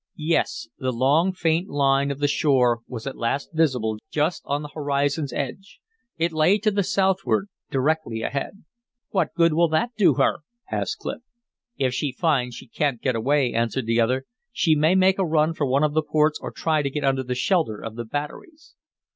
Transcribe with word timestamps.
Yes, 0.15 0.67
the 0.79 0.91
long, 0.91 1.31
faint 1.31 1.69
line 1.69 2.09
of 2.09 2.17
the 2.17 2.27
shore 2.27 2.79
was 2.87 3.05
at 3.05 3.19
last 3.19 3.51
visible 3.53 3.99
just 4.09 4.41
on 4.45 4.63
the 4.63 4.69
horizon's 4.73 5.31
edge. 5.31 5.79
It 6.17 6.31
lay 6.33 6.57
to 6.57 6.71
the 6.71 6.81
southward, 6.81 7.49
directly 7.69 8.23
ahead. 8.23 8.63
"What 9.11 9.35
good 9.35 9.53
will 9.53 9.67
that 9.67 9.91
do 9.99 10.15
her?" 10.15 10.39
asked 10.71 10.97
Clif. 11.01 11.21
"If 11.77 11.93
she 11.93 12.11
finds 12.11 12.55
she 12.55 12.65
can't 12.67 12.99
get 12.99 13.15
away," 13.15 13.53
answered 13.53 13.85
the 13.85 14.01
other, 14.01 14.25
"she 14.51 14.73
may 14.73 14.95
make 14.95 15.19
a 15.19 15.23
run 15.23 15.53
for 15.53 15.67
one 15.67 15.83
of 15.83 15.93
the 15.93 16.01
ports 16.01 16.39
or 16.41 16.49
try 16.49 16.81
to 16.81 16.89
get 16.89 17.05
under 17.05 17.21
the 17.21 17.35
shelter 17.35 17.79
of 17.79 17.95
the 17.95 18.03
batteries." 18.03 18.73